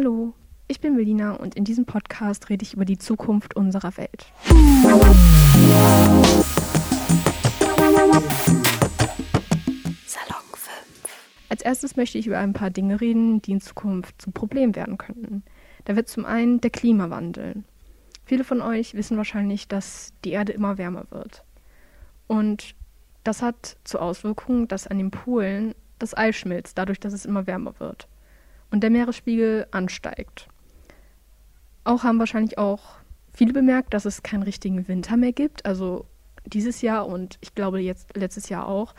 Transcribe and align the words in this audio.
Hallo, 0.00 0.32
ich 0.68 0.80
bin 0.80 0.94
Melina 0.94 1.32
und 1.32 1.56
in 1.56 1.64
diesem 1.64 1.84
Podcast 1.84 2.50
rede 2.50 2.62
ich 2.62 2.74
über 2.74 2.84
die 2.84 2.98
Zukunft 2.98 3.56
unserer 3.56 3.96
Welt. 3.96 4.26
Salon 10.06 10.44
5. 10.52 11.42
Als 11.48 11.62
erstes 11.62 11.96
möchte 11.96 12.16
ich 12.16 12.28
über 12.28 12.38
ein 12.38 12.52
paar 12.52 12.70
Dinge 12.70 13.00
reden, 13.00 13.42
die 13.42 13.50
in 13.50 13.60
Zukunft 13.60 14.22
zu 14.22 14.30
Problemen 14.30 14.76
werden 14.76 14.98
könnten. 14.98 15.42
Da 15.86 15.96
wird 15.96 16.08
zum 16.08 16.24
einen 16.24 16.60
der 16.60 16.70
Klimawandel. 16.70 17.64
Viele 18.24 18.44
von 18.44 18.62
euch 18.62 18.94
wissen 18.94 19.16
wahrscheinlich, 19.16 19.66
dass 19.66 20.12
die 20.24 20.30
Erde 20.30 20.52
immer 20.52 20.78
wärmer 20.78 21.06
wird. 21.10 21.42
Und 22.28 22.76
das 23.24 23.42
hat 23.42 23.78
zur 23.82 24.00
Auswirkung, 24.00 24.68
dass 24.68 24.86
an 24.86 24.98
den 24.98 25.10
Polen 25.10 25.74
das 25.98 26.16
Eis 26.16 26.36
schmilzt, 26.36 26.78
dadurch, 26.78 27.00
dass 27.00 27.12
es 27.12 27.26
immer 27.26 27.48
wärmer 27.48 27.74
wird. 27.80 28.06
Und 28.70 28.82
der 28.82 28.90
Meeresspiegel 28.90 29.66
ansteigt. 29.70 30.48
Auch 31.84 32.04
haben 32.04 32.18
wahrscheinlich 32.18 32.58
auch 32.58 32.96
viele 33.32 33.52
bemerkt, 33.52 33.94
dass 33.94 34.04
es 34.04 34.22
keinen 34.22 34.42
richtigen 34.42 34.88
Winter 34.88 35.16
mehr 35.16 35.32
gibt. 35.32 35.64
Also 35.64 36.04
dieses 36.44 36.82
Jahr 36.82 37.06
und 37.06 37.38
ich 37.40 37.54
glaube 37.54 37.80
jetzt 37.80 38.16
letztes 38.16 38.48
Jahr 38.48 38.66
auch 38.66 38.94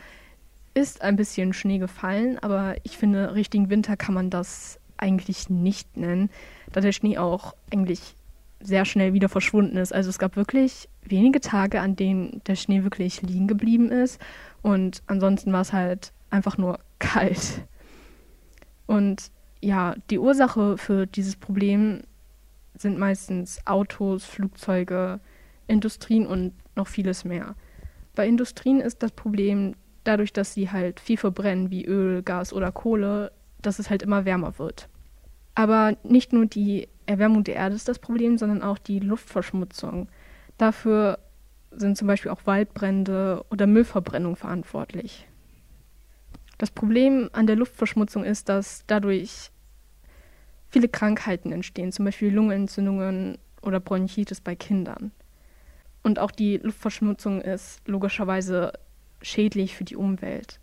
ist 0.74 1.02
ein 1.02 1.16
bisschen 1.16 1.52
Schnee 1.52 1.78
gefallen, 1.78 2.38
aber 2.40 2.76
ich 2.84 2.96
finde, 2.96 3.34
richtigen 3.34 3.70
Winter 3.70 3.96
kann 3.96 4.14
man 4.14 4.30
das 4.30 4.78
eigentlich 4.96 5.50
nicht 5.50 5.96
nennen, 5.96 6.30
da 6.72 6.80
der 6.80 6.92
Schnee 6.92 7.18
auch 7.18 7.54
eigentlich 7.72 8.14
sehr 8.60 8.84
schnell 8.84 9.12
wieder 9.14 9.28
verschwunden 9.28 9.76
ist. 9.78 9.92
Also 9.92 10.10
es 10.10 10.18
gab 10.18 10.36
wirklich 10.36 10.88
wenige 11.02 11.40
Tage, 11.40 11.80
an 11.80 11.96
denen 11.96 12.42
der 12.46 12.56
Schnee 12.56 12.84
wirklich 12.84 13.22
liegen 13.22 13.48
geblieben 13.48 13.90
ist 13.90 14.20
und 14.62 15.02
ansonsten 15.06 15.52
war 15.52 15.62
es 15.62 15.72
halt 15.72 16.12
einfach 16.30 16.58
nur 16.58 16.78
kalt. 16.98 17.62
Und 18.86 19.30
ja, 19.60 19.94
die 20.10 20.18
Ursache 20.18 20.78
für 20.78 21.06
dieses 21.06 21.36
Problem 21.36 22.02
sind 22.76 22.98
meistens 22.98 23.58
Autos, 23.66 24.24
Flugzeuge, 24.24 25.20
Industrien 25.66 26.26
und 26.26 26.52
noch 26.76 26.86
vieles 26.86 27.24
mehr. 27.24 27.54
Bei 28.14 28.26
Industrien 28.26 28.80
ist 28.80 29.02
das 29.02 29.12
Problem 29.12 29.74
dadurch, 30.04 30.32
dass 30.32 30.54
sie 30.54 30.70
halt 30.70 30.98
viel 30.98 31.16
verbrennen 31.16 31.70
wie 31.70 31.84
Öl, 31.84 32.22
Gas 32.22 32.52
oder 32.52 32.72
Kohle, 32.72 33.32
dass 33.60 33.78
es 33.78 33.90
halt 33.90 34.02
immer 34.02 34.24
wärmer 34.24 34.58
wird. 34.58 34.88
Aber 35.54 35.96
nicht 36.02 36.32
nur 36.32 36.46
die 36.46 36.88
Erwärmung 37.06 37.44
der 37.44 37.56
Erde 37.56 37.76
ist 37.76 37.88
das 37.88 37.98
Problem, 37.98 38.38
sondern 38.38 38.62
auch 38.62 38.78
die 38.78 38.98
Luftverschmutzung. 38.98 40.08
Dafür 40.58 41.18
sind 41.70 41.96
zum 41.96 42.08
Beispiel 42.08 42.30
auch 42.30 42.46
Waldbrände 42.46 43.44
oder 43.50 43.66
Müllverbrennung 43.66 44.36
verantwortlich. 44.36 45.28
Das 46.60 46.70
Problem 46.70 47.30
an 47.32 47.46
der 47.46 47.56
Luftverschmutzung 47.56 48.22
ist, 48.22 48.50
dass 48.50 48.84
dadurch 48.86 49.50
viele 50.68 50.88
Krankheiten 50.88 51.52
entstehen, 51.52 51.90
zum 51.90 52.04
Beispiel 52.04 52.30
Lungenentzündungen 52.30 53.38
oder 53.62 53.80
Bronchitis 53.80 54.42
bei 54.42 54.54
Kindern. 54.54 55.10
Und 56.02 56.18
auch 56.18 56.30
die 56.30 56.58
Luftverschmutzung 56.58 57.40
ist 57.40 57.80
logischerweise 57.88 58.74
schädlich 59.22 59.74
für 59.74 59.84
die 59.84 59.96
Umwelt. 59.96 60.60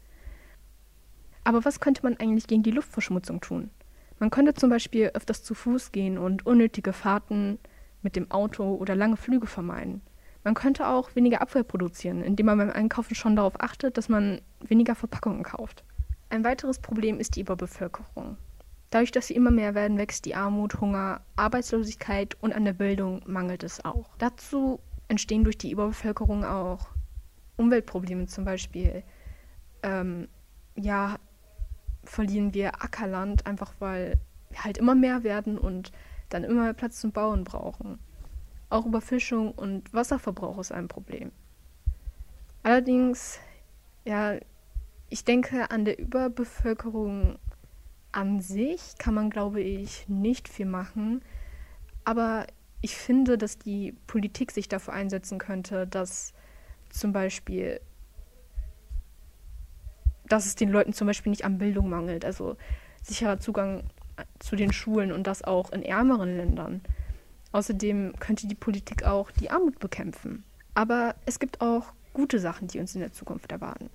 Aber 1.43 1.65
was 1.65 1.79
könnte 1.79 2.03
man 2.03 2.15
eigentlich 2.17 2.45
gegen 2.45 2.61
die 2.61 2.69
Luftverschmutzung 2.69 3.41
tun? 3.41 3.71
Man 4.19 4.29
könnte 4.29 4.53
zum 4.53 4.69
Beispiel 4.69 5.09
öfters 5.15 5.43
zu 5.43 5.55
Fuß 5.55 5.91
gehen 5.91 6.19
und 6.19 6.45
unnötige 6.45 6.93
Fahrten 6.93 7.57
mit 8.03 8.15
dem 8.15 8.29
Auto 8.29 8.75
oder 8.75 8.93
lange 8.93 9.17
Flüge 9.17 9.47
vermeiden. 9.47 10.03
Man 10.43 10.53
könnte 10.53 10.87
auch 10.87 11.15
weniger 11.15 11.41
Abfall 11.41 11.63
produzieren, 11.63 12.21
indem 12.21 12.45
man 12.45 12.59
beim 12.59 12.69
Einkaufen 12.69 13.15
schon 13.15 13.35
darauf 13.35 13.59
achtet, 13.59 13.97
dass 13.97 14.09
man 14.09 14.41
weniger 14.61 14.93
Verpackungen 14.93 15.41
kauft. 15.41 15.83
Ein 16.29 16.43
weiteres 16.43 16.79
Problem 16.79 17.19
ist 17.19 17.35
die 17.35 17.41
Überbevölkerung. 17.41 18.37
Dadurch, 18.89 19.11
dass 19.11 19.27
sie 19.27 19.35
immer 19.35 19.51
mehr 19.51 19.75
werden, 19.75 19.97
wächst 19.97 20.25
die 20.25 20.35
Armut, 20.35 20.79
Hunger, 20.79 21.21
Arbeitslosigkeit 21.35 22.37
und 22.41 22.53
an 22.53 22.65
der 22.65 22.73
Bildung 22.73 23.21
mangelt 23.25 23.63
es 23.63 23.83
auch. 23.83 24.09
Dazu 24.17 24.79
entstehen 25.07 25.43
durch 25.43 25.57
die 25.57 25.71
Überbevölkerung 25.71 26.45
auch 26.45 26.87
Umweltprobleme, 27.57 28.27
zum 28.27 28.45
Beispiel. 28.45 29.03
Ähm, 29.83 30.27
ja, 30.75 31.17
verlieren 32.03 32.53
wir 32.53 32.81
Ackerland, 32.81 33.45
einfach 33.45 33.73
weil 33.79 34.17
wir 34.49 34.63
halt 34.63 34.77
immer 34.77 34.95
mehr 34.95 35.23
werden 35.23 35.57
und 35.57 35.91
dann 36.29 36.43
immer 36.43 36.63
mehr 36.63 36.73
Platz 36.73 36.99
zum 36.99 37.11
Bauen 37.11 37.43
brauchen. 37.43 37.99
Auch 38.69 38.85
Überfischung 38.85 39.51
und 39.53 39.93
Wasserverbrauch 39.93 40.59
ist 40.59 40.71
ein 40.71 40.87
Problem. 40.87 41.31
Allerdings, 42.63 43.39
ja, 44.05 44.37
ich 45.09 45.23
denke, 45.23 45.71
an 45.71 45.85
der 45.85 45.99
Überbevölkerung 45.99 47.39
an 48.11 48.41
sich 48.41 48.97
kann 48.97 49.13
man, 49.13 49.29
glaube 49.29 49.61
ich, 49.61 50.07
nicht 50.09 50.49
viel 50.49 50.65
machen. 50.65 51.21
Aber 52.03 52.47
ich 52.81 52.95
finde, 52.95 53.37
dass 53.37 53.57
die 53.57 53.95
Politik 54.07 54.51
sich 54.51 54.69
dafür 54.69 54.93
einsetzen 54.93 55.39
könnte, 55.39 55.87
dass 55.87 56.33
zum 56.89 57.11
Beispiel, 57.13 57.79
dass 60.25 60.45
es 60.45 60.55
den 60.55 60.69
Leuten 60.69 60.93
zum 60.93 61.07
Beispiel 61.07 61.29
nicht 61.29 61.45
an 61.45 61.57
Bildung 61.57 61.89
mangelt. 61.89 62.25
Also 62.25 62.57
sicherer 63.01 63.39
Zugang 63.39 63.83
zu 64.39 64.55
den 64.55 64.73
Schulen 64.73 65.11
und 65.11 65.27
das 65.27 65.43
auch 65.43 65.71
in 65.71 65.83
ärmeren 65.83 66.35
Ländern. 66.35 66.81
Außerdem 67.51 68.13
könnte 68.19 68.47
die 68.47 68.55
Politik 68.55 69.03
auch 69.03 69.31
die 69.31 69.49
Armut 69.49 69.79
bekämpfen. 69.79 70.43
Aber 70.73 71.15
es 71.25 71.39
gibt 71.39 71.61
auch 71.61 71.93
gute 72.13 72.39
Sachen, 72.39 72.67
die 72.67 72.79
uns 72.79 72.93
in 72.95 73.01
der 73.01 73.13
Zukunft 73.13 73.51
erwarten. 73.51 73.89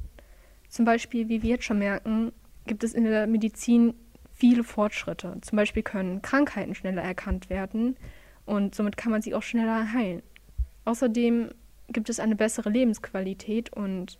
Zum 0.72 0.86
Beispiel, 0.86 1.28
wie 1.28 1.42
wir 1.42 1.50
jetzt 1.50 1.64
schon 1.64 1.80
merken, 1.80 2.32
gibt 2.66 2.82
es 2.82 2.94
in 2.94 3.04
der 3.04 3.26
Medizin 3.26 3.92
viele 4.32 4.64
Fortschritte. 4.64 5.36
Zum 5.42 5.56
Beispiel 5.56 5.82
können 5.82 6.22
Krankheiten 6.22 6.74
schneller 6.74 7.02
erkannt 7.02 7.50
werden 7.50 7.94
und 8.46 8.74
somit 8.74 8.96
kann 8.96 9.12
man 9.12 9.20
sie 9.20 9.34
auch 9.34 9.42
schneller 9.42 9.92
heilen. 9.92 10.22
Außerdem 10.86 11.50
gibt 11.88 12.08
es 12.08 12.18
eine 12.18 12.36
bessere 12.36 12.70
Lebensqualität 12.70 13.70
und 13.74 14.18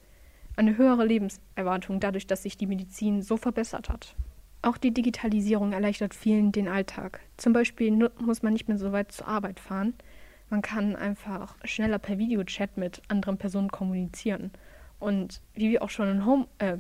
eine 0.55 0.77
höhere 0.77 1.07
Lebenserwartung 1.07 2.01
dadurch, 2.01 2.27
dass 2.27 2.43
sich 2.43 2.59
die 2.59 2.67
Medizin 2.67 3.23
so 3.23 3.39
verbessert 3.39 3.89
hat. 3.89 4.15
Auch 4.61 4.77
die 4.77 4.93
Digitalisierung 4.93 5.73
erleichtert 5.73 6.13
vielen 6.13 6.53
den 6.53 6.69
Alltag. 6.69 7.21
Zum 7.39 7.55
Beispiel 7.55 8.11
muss 8.21 8.43
man 8.43 8.53
nicht 8.53 8.69
mehr 8.69 8.77
so 8.77 8.93
weit 8.93 9.11
zur 9.11 9.27
Arbeit 9.27 9.59
fahren. 9.59 9.95
Man 10.51 10.61
kann 10.61 10.97
einfach 10.97 11.57
schneller 11.65 11.99
per 11.99 12.19
Videochat 12.19 12.77
mit 12.77 13.01
anderen 13.09 13.39
Personen 13.39 13.71
kommunizieren. 13.71 14.51
Und 15.03 15.43
wie 15.55 15.71
wir 15.73 15.83
auch 15.83 15.91
schon 15.91 16.09
in 16.09 16.25
Home, 16.25 16.47
äh, 16.59 16.77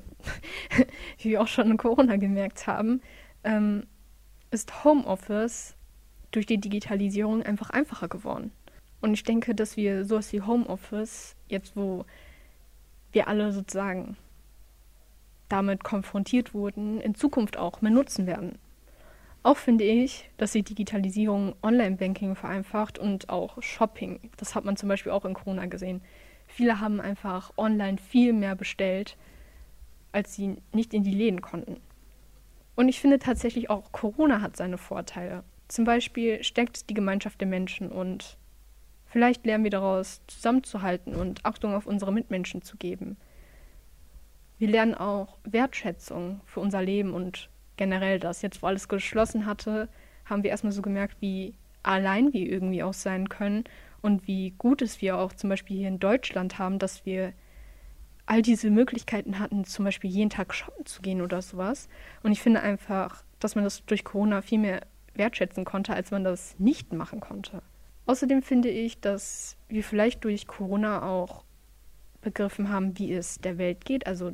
wie 1.19 1.31
wir 1.31 1.43
auch 1.43 1.49
schon 1.49 1.69
in 1.69 1.77
Corona 1.77 2.16
gemerkt 2.16 2.69
haben, 2.69 3.03
ähm, 3.43 3.88
ist 4.53 4.84
Homeoffice 4.84 5.75
durch 6.31 6.47
die 6.47 6.59
Digitalisierung 6.59 7.43
einfach 7.43 7.71
einfacher 7.71 8.06
geworden. 8.06 8.53
Und 9.00 9.15
ich 9.15 9.25
denke, 9.25 9.56
dass 9.56 9.77
wir 9.77 10.05
sowas 10.05 10.32
wie 10.32 10.41
Homeoffice, 10.41 11.34
jetzt 11.49 11.75
wo 11.75 12.05
wir 13.11 13.27
alle 13.27 13.50
sozusagen 13.50 14.16
damit 15.49 15.82
konfrontiert 15.82 16.55
wurden, 16.55 17.00
in 17.00 17.16
Zukunft 17.16 17.56
auch 17.56 17.81
mehr 17.81 17.91
nutzen 17.91 18.28
werden. 18.28 18.56
Auch 19.43 19.56
finde 19.56 19.82
ich, 19.82 20.31
dass 20.37 20.53
die 20.53 20.62
Digitalisierung 20.62 21.56
Online-Banking 21.61 22.37
vereinfacht 22.37 23.00
und 23.00 23.31
auch 23.31 23.61
Shopping. 23.61 24.21
Das 24.37 24.55
hat 24.55 24.65
man 24.65 24.77
zum 24.77 24.88
Beispiel 24.88 25.11
auch 25.11 25.25
in 25.25 25.34
Corona 25.34 25.66
gesehen. 25.66 26.00
Viele 26.53 26.81
haben 26.81 27.01
einfach 27.01 27.51
online 27.57 27.97
viel 27.97 28.35
mehr 28.35 28.55
bestellt, 28.55 29.17
als 30.13 30.35
sie 30.35 30.59
nicht 30.75 30.93
in 30.93 31.03
die 31.03 31.15
Läden 31.15 31.41
konnten. 31.41 31.81
Und 32.75 32.89
ich 32.89 33.01
finde 33.01 33.19
tatsächlich 33.19 33.71
auch, 33.71 33.91
Corona 33.91 34.43
hat 34.43 34.57
seine 34.57 34.77
Vorteile. 34.77 35.45
Zum 35.69 35.87
Beispiel 35.87 36.45
steckt 36.45 36.91
die 36.91 36.95
Gemeinschaft 36.95 37.41
der 37.41 37.49
Menschen 37.49 37.91
und 37.91 38.37
vielleicht 39.07 39.47
lernen 39.47 39.65
wir 39.65 39.71
daraus, 39.71 40.21
zusammenzuhalten 40.27 41.15
und 41.15 41.43
Achtung 41.47 41.75
auf 41.75 41.87
unsere 41.87 42.12
Mitmenschen 42.12 42.61
zu 42.61 42.77
geben. 42.77 43.17
Wir 44.59 44.69
lernen 44.69 44.95
auch 44.95 45.39
Wertschätzung 45.45 46.43
für 46.45 46.61
unser 46.61 46.83
Leben 46.83 47.15
und 47.15 47.49
generell 47.79 48.21
das. 48.21 48.43
Jetzt, 48.43 48.62
wo 48.62 48.67
alles 48.67 48.89
geschlossen 48.89 49.47
hatte, 49.47 49.89
haben 50.27 50.43
wir 50.43 50.51
erstmal 50.51 50.73
so 50.73 50.82
gemerkt, 50.82 51.17
wie 51.21 51.55
allein 51.82 52.35
wir 52.35 52.47
irgendwie 52.47 52.82
auch 52.82 52.94
sein 52.94 53.31
können 53.31 53.65
und 54.02 54.26
wie 54.26 54.50
gut 54.58 54.82
es 54.82 55.00
wir 55.00 55.16
auch 55.16 55.32
zum 55.32 55.49
Beispiel 55.49 55.78
hier 55.78 55.88
in 55.88 56.00
Deutschland 56.00 56.58
haben, 56.58 56.78
dass 56.78 57.06
wir 57.06 57.32
all 58.26 58.43
diese 58.43 58.70
Möglichkeiten 58.70 59.38
hatten, 59.38 59.64
zum 59.64 59.84
Beispiel 59.84 60.10
jeden 60.10 60.31
Tag 60.31 60.54
shoppen 60.54 60.87
zu 60.87 61.02
gehen 61.02 61.22
oder 61.22 61.43
sowas. 61.43 61.88
Und 62.22 62.32
ich 62.32 62.40
finde 62.40 62.60
einfach, 62.60 63.25
dass 63.40 63.54
man 63.54 63.64
das 63.64 63.84
durch 63.87 64.04
Corona 64.04 64.43
viel 64.43 64.58
mehr 64.58 64.82
wertschätzen 65.14 65.64
konnte, 65.64 65.94
als 65.94 66.10
man 66.10 66.25
das 66.25 66.58
nicht 66.58 66.93
machen 66.93 67.20
konnte. 67.20 67.62
Außerdem 68.06 68.43
finde 68.43 68.69
ich, 68.69 69.00
dass 69.00 69.56
wir 69.69 69.84
vielleicht 69.84 70.25
durch 70.25 70.46
Corona 70.46 71.02
auch 71.02 71.44
begriffen 72.20 72.70
haben, 72.70 72.99
wie 72.99 73.12
es 73.12 73.38
der 73.38 73.58
Welt 73.58 73.84
geht, 73.84 74.06
also 74.06 74.32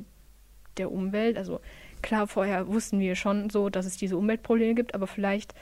der 0.76 0.92
Umwelt. 0.92 1.36
Also 1.36 1.60
klar, 2.02 2.26
vorher 2.26 2.68
wussten 2.68 3.00
wir 3.00 3.16
schon 3.16 3.50
so, 3.50 3.68
dass 3.68 3.86
es 3.86 3.96
diese 3.96 4.16
Umweltprobleme 4.16 4.74
gibt, 4.74 4.94
aber 4.94 5.06
vielleicht 5.06 5.54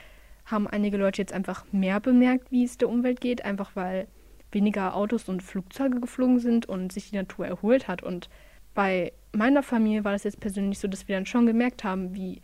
haben 0.46 0.66
einige 0.66 0.96
Leute 0.96 1.20
jetzt 1.20 1.32
einfach 1.32 1.64
mehr 1.72 2.00
bemerkt, 2.00 2.50
wie 2.50 2.64
es 2.64 2.78
der 2.78 2.88
Umwelt 2.88 3.20
geht, 3.20 3.44
einfach 3.44 3.72
weil 3.75 4.06
weniger 4.52 4.94
Autos 4.94 5.28
und 5.28 5.43
Flugzeuge 5.43 6.00
geflogen 6.00 6.38
sind 6.38 6.66
und 6.66 6.93
sich 6.93 7.10
die 7.10 7.16
Natur 7.16 7.46
erholt 7.46 7.88
hat. 7.88 8.02
Und 8.02 8.31
bei 8.75 9.12
meiner 9.32 9.62
Familie 9.62 10.04
war 10.04 10.12
das 10.12 10.25
jetzt 10.25 10.40
persönlich 10.40 10.78
so, 10.78 10.88
dass 10.88 11.08
wir 11.08 11.16
dann 11.16 11.26
schon 11.26 11.46
gemerkt 11.46 11.84
haben, 11.84 12.14
wie, 12.14 12.40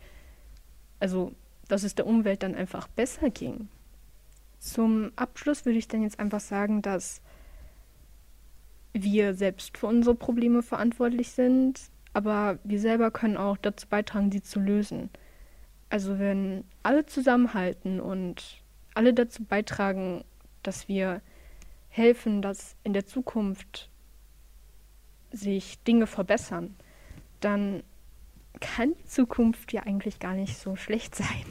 also 0.99 1.31
dass 1.69 1.83
es 1.83 1.95
der 1.95 2.05
Umwelt 2.05 2.43
dann 2.43 2.55
einfach 2.55 2.87
besser 2.89 3.29
ging. 3.29 3.69
Zum 4.59 5.11
Abschluss 5.15 5.65
würde 5.65 5.79
ich 5.79 5.87
dann 5.87 6.03
jetzt 6.03 6.19
einfach 6.19 6.39
sagen, 6.39 6.81
dass 6.81 7.21
wir 8.93 9.33
selbst 9.33 9.77
für 9.77 9.87
unsere 9.87 10.15
Probleme 10.15 10.61
verantwortlich 10.61 11.31
sind, 11.31 11.81
aber 12.13 12.59
wir 12.63 12.79
selber 12.79 13.11
können 13.11 13.37
auch 13.37 13.57
dazu 13.57 13.87
beitragen, 13.87 14.31
sie 14.31 14.41
zu 14.41 14.59
lösen. 14.59 15.09
Also 15.93 16.17
wenn 16.17 16.63
alle 16.81 17.05
zusammenhalten 17.05 18.01
und 18.01 18.63
alle 18.95 19.13
dazu 19.13 19.43
beitragen, 19.43 20.23
dass 20.63 20.87
wir 20.87 21.21
helfen, 21.89 22.41
dass 22.41 22.75
in 22.83 22.93
der 22.93 23.05
Zukunft 23.05 23.91
sich 25.31 25.83
Dinge 25.83 26.07
verbessern, 26.07 26.75
dann 27.41 27.83
kann 28.59 28.95
die 28.95 29.05
Zukunft 29.05 29.71
ja 29.71 29.83
eigentlich 29.83 30.17
gar 30.17 30.33
nicht 30.33 30.57
so 30.57 30.75
schlecht 30.75 31.13
sein. 31.23 31.45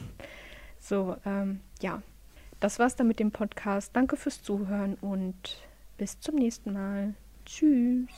So, 0.77 1.15
ähm, 1.25 1.61
ja, 1.81 2.01
das 2.59 2.79
war's 2.79 2.97
dann 2.97 3.07
mit 3.07 3.21
dem 3.21 3.31
Podcast. 3.31 3.95
Danke 3.95 4.17
fürs 4.17 4.43
Zuhören 4.43 4.95
und 4.95 5.65
bis 5.97 6.19
zum 6.19 6.35
nächsten 6.35 6.73
Mal. 6.73 7.13
Tschüss. 7.45 8.09